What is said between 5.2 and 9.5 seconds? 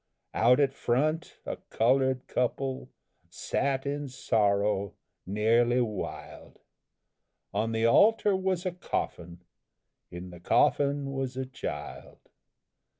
nearly wild; On the altar was a coffin,